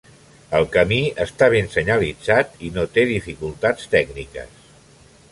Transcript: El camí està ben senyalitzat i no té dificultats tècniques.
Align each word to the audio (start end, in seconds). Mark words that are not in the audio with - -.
El 0.59 0.63
camí 0.75 0.97
està 1.25 1.49
ben 1.53 1.67
senyalitzat 1.73 2.57
i 2.69 2.71
no 2.77 2.85
té 2.95 3.03
dificultats 3.11 3.91
tècniques. 3.93 4.57